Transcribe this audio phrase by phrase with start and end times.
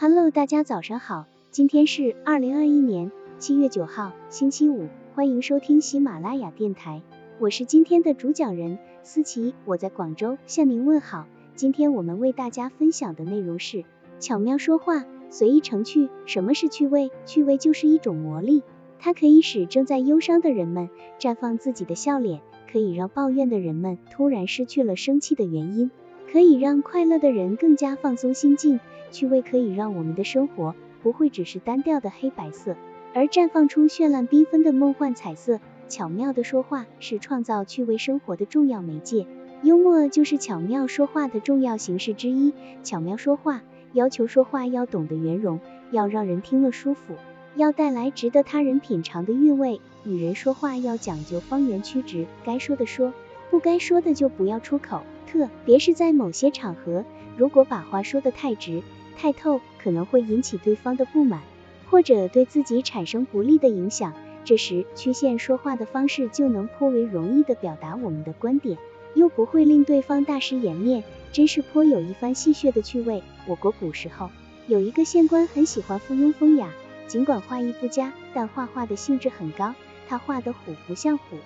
[0.00, 4.86] Hello，大家早上好，今天是二零二一年七月九号，星期五，
[5.16, 7.02] 欢迎收听喜马拉雅电台，
[7.40, 11.26] 我是今天的主讲人思琪，我在广州向您问好。
[11.56, 13.82] 今天我们为大家分享的内容是
[14.20, 16.08] 巧妙说话，随意成趣。
[16.26, 17.10] 什么是趣味？
[17.26, 18.62] 趣味就是一种魔力，
[19.00, 22.40] 它可以使正在忧伤的人们绽放自己的笑脸，
[22.70, 25.90] 可以让抱怨的人们突然失去了生气的原因，
[26.30, 28.78] 可以让快乐的人更加放松心境。
[29.10, 32.76] 趣味可以让我们的生活不会只是单调的黑白色，
[33.14, 35.60] 而绽放出绚烂缤纷的梦幻彩色。
[35.88, 39.26] 巧妙的说话是创造趣味生活的重要媒介，
[39.62, 42.52] 幽默就是巧妙说话的重要形式之一。
[42.82, 43.62] 巧妙说话
[43.94, 47.14] 要求说话要懂得圆融，要让人听了舒服，
[47.56, 49.80] 要带来值得他人品尝的韵味。
[50.04, 53.14] 与人说话要讲究方圆曲直，该说的说，
[53.50, 55.00] 不该说的就不要出口。
[55.26, 57.04] 特别是在某些场合，
[57.36, 58.82] 如果把话说得太直。
[59.20, 61.42] 太透可能会引起对方的不满，
[61.90, 64.14] 或者对自己产生不利的影响。
[64.44, 68.78] 这时曲线说话的方式就能颇为容易的表达我们的观点，
[69.14, 71.02] 又不会令对方大失颜面，
[71.32, 73.22] 真是颇有一番戏谑的趣味。
[73.46, 74.30] 我国古时候
[74.68, 76.70] 有一个县官很喜欢附庸风雅，
[77.08, 79.74] 尽管画艺不佳，但画画的兴致很高。
[80.08, 81.36] 他画的虎不像虎，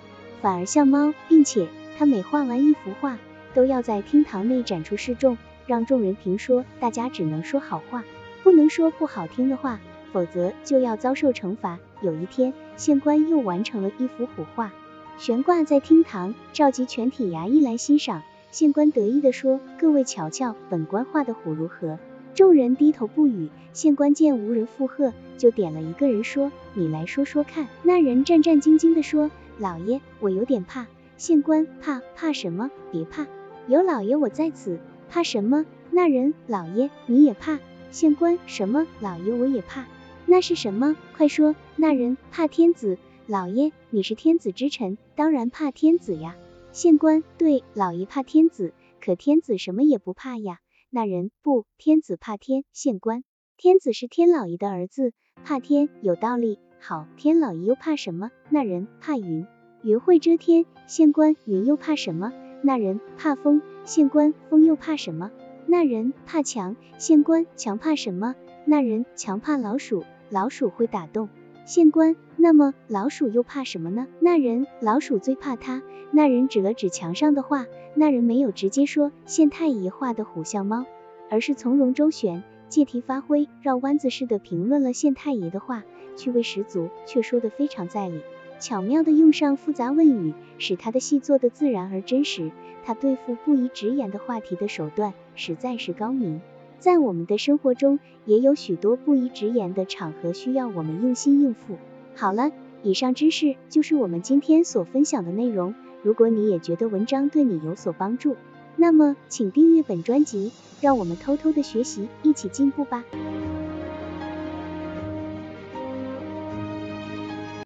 [0.41, 3.17] 反而像猫，并且他每画完一幅画，
[3.53, 5.37] 都要在厅堂内展出示众。
[5.67, 8.03] 让众人评说，大家只能说好话，
[8.43, 9.79] 不能说不好听的话，
[10.11, 11.79] 否则就要遭受惩罚。
[12.01, 14.73] 有一天，县官又完成了一幅虎画，
[15.17, 18.23] 悬挂在厅堂，召集全体衙役来欣赏。
[18.51, 21.97] 县官得意地说：“各位瞧瞧，本官画的虎如何？”
[22.35, 23.49] 众人低头不语。
[23.73, 30.85] 县官见无人附和，就点了一个人说：“你来说说看。”那人战战兢兢地说：“老爷，我有点怕。”
[31.17, 32.69] 县官怕怕什么？
[32.91, 33.25] 别怕，
[33.67, 34.79] 有老爷我在此。
[35.13, 35.63] 怕什么？
[35.91, 37.59] 那人，老爷，你也怕？
[37.91, 38.87] 县官，什么？
[38.99, 39.85] 老爷，我也怕。
[40.25, 40.95] 那是什么？
[41.15, 41.55] 快说。
[41.75, 42.97] 那人，怕天子。
[43.27, 46.35] 老爷，你是天子之臣，当然怕天子呀。
[46.71, 50.57] 县官，对，老爷怕天子，可天子什么也不怕呀。
[50.89, 52.63] 那人，不，天子怕天。
[52.73, 53.23] 县官，
[53.55, 55.13] 天子是天老爷的儿子，
[55.45, 56.57] 怕天，有道理。
[56.79, 58.31] 好，天老爷又怕什么？
[58.49, 59.45] 那人，怕云，
[59.83, 60.65] 云会遮天。
[60.87, 62.33] 县官，云又怕什么？
[62.63, 63.61] 那人，怕风。
[63.85, 65.31] 县官，风又怕什么？
[65.67, 66.75] 那人怕墙。
[66.97, 68.35] 县官，墙怕什么？
[68.65, 71.27] 那人墙怕老鼠，老鼠会打洞。
[71.65, 74.07] 县官，那么老鼠又怕什么呢？
[74.19, 75.81] 那人老鼠最怕他。
[76.11, 80.85] 那人指了指墙上的画，那人没有直接说县太爷画的虎像猫，
[81.29, 85.83] 而是从容周旋，借题发挥，绕弯子似的评论了县太爷的画，
[86.15, 88.21] 趣味十足，却说得非常在理。
[88.63, 92.49] 巧妙地用上复杂问语，使他的戏做得自然而真实。
[92.85, 96.39] 他对付不宜直言的话题的手段实在是高明。
[96.79, 101.75] 在我们的生活中，也有许多不宜直言的场合需要我们用心应付。
[102.15, 102.53] 好了，
[102.83, 105.75] 以上知识就是我们今天所分享的内容。
[106.01, 108.37] 如果你也觉得文章对你有所帮助，
[108.77, 113.03] 那么请订阅本专辑，让我们偷偷的学习，一起进步吧。